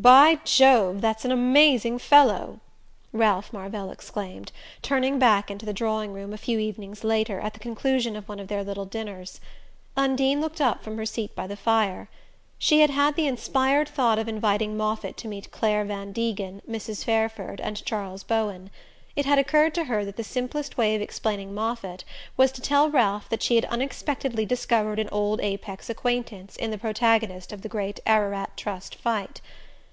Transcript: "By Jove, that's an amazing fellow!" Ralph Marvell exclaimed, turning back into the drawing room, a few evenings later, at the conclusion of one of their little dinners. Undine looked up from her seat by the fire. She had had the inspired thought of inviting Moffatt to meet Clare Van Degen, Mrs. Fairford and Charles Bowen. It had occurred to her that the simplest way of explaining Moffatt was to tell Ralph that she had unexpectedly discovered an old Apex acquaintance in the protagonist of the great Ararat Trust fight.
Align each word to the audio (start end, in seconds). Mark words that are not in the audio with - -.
"By 0.00 0.36
Jove, 0.46 1.02
that's 1.02 1.26
an 1.26 1.30
amazing 1.30 1.98
fellow!" 1.98 2.60
Ralph 3.12 3.52
Marvell 3.52 3.90
exclaimed, 3.90 4.50
turning 4.80 5.18
back 5.18 5.50
into 5.50 5.66
the 5.66 5.74
drawing 5.74 6.14
room, 6.14 6.32
a 6.32 6.38
few 6.38 6.58
evenings 6.58 7.04
later, 7.04 7.38
at 7.38 7.52
the 7.52 7.58
conclusion 7.60 8.16
of 8.16 8.26
one 8.26 8.40
of 8.40 8.48
their 8.48 8.64
little 8.64 8.86
dinners. 8.86 9.42
Undine 9.98 10.40
looked 10.40 10.58
up 10.62 10.82
from 10.82 10.96
her 10.96 11.04
seat 11.04 11.34
by 11.34 11.46
the 11.46 11.54
fire. 11.54 12.08
She 12.56 12.80
had 12.80 12.88
had 12.88 13.14
the 13.14 13.26
inspired 13.26 13.90
thought 13.90 14.18
of 14.18 14.26
inviting 14.26 14.74
Moffatt 14.74 15.18
to 15.18 15.28
meet 15.28 15.50
Clare 15.50 15.84
Van 15.84 16.12
Degen, 16.12 16.62
Mrs. 16.66 17.04
Fairford 17.04 17.60
and 17.60 17.84
Charles 17.84 18.22
Bowen. 18.22 18.70
It 19.16 19.26
had 19.26 19.38
occurred 19.38 19.74
to 19.74 19.84
her 19.84 20.02
that 20.06 20.16
the 20.16 20.24
simplest 20.24 20.78
way 20.78 20.96
of 20.96 21.02
explaining 21.02 21.52
Moffatt 21.52 22.04
was 22.38 22.50
to 22.52 22.62
tell 22.62 22.88
Ralph 22.88 23.28
that 23.28 23.42
she 23.42 23.56
had 23.56 23.66
unexpectedly 23.66 24.46
discovered 24.46 24.98
an 24.98 25.10
old 25.12 25.42
Apex 25.42 25.90
acquaintance 25.90 26.56
in 26.56 26.70
the 26.70 26.78
protagonist 26.78 27.52
of 27.52 27.60
the 27.60 27.68
great 27.68 28.00
Ararat 28.06 28.56
Trust 28.56 28.94
fight. 28.94 29.42